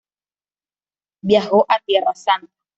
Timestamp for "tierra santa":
1.77-2.51